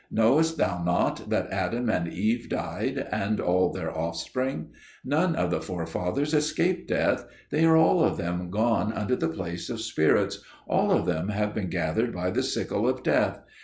[0.09, 4.71] Knowest thou not that Adam and Eve died, and all their offspring;
[5.05, 9.69] none of the forefathers escaped death; they are all of them gone unto the place
[9.69, 13.41] of spirits, all of them have been gathered by the sickle of death.